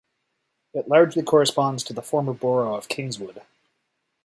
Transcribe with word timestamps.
It 0.73 0.87
largely 0.87 1.21
corresponds 1.21 1.83
to 1.83 1.93
the 1.93 2.01
former 2.01 2.33
borough 2.33 2.73
of 2.73 2.87
Kingswood. 2.87 3.43